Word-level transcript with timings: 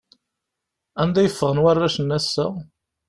Anda 1.01 1.21
i 1.23 1.29
ffɣen 1.35 1.61
warrac-nni 1.63 2.13
ass-a? 2.19 2.45